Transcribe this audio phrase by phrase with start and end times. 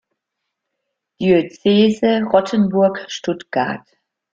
[1.19, 3.87] Diözese Rottenburg-Stuttgart.